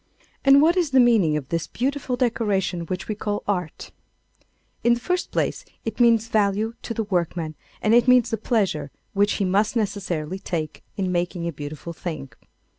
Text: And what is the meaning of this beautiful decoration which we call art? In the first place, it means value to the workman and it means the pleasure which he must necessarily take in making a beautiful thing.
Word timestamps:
And 0.43 0.63
what 0.63 0.75
is 0.77 0.89
the 0.89 0.99
meaning 0.99 1.37
of 1.37 1.49
this 1.49 1.67
beautiful 1.67 2.15
decoration 2.15 2.87
which 2.87 3.07
we 3.07 3.13
call 3.13 3.43
art? 3.47 3.91
In 4.83 4.95
the 4.95 4.99
first 4.99 5.29
place, 5.31 5.63
it 5.85 5.99
means 5.99 6.27
value 6.27 6.73
to 6.81 6.95
the 6.95 7.03
workman 7.03 7.53
and 7.83 7.93
it 7.93 8.07
means 8.07 8.31
the 8.31 8.37
pleasure 8.37 8.89
which 9.13 9.33
he 9.33 9.45
must 9.45 9.75
necessarily 9.75 10.39
take 10.39 10.81
in 10.97 11.11
making 11.11 11.47
a 11.47 11.51
beautiful 11.53 11.93
thing. 11.93 12.31